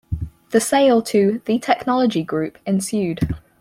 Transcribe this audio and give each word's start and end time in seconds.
The 0.49 0.59
sale 0.59 1.03
to 1.03 1.43
The 1.45 1.59
Technology 1.59 2.23
Group 2.23 2.57
ensued. 2.65 3.19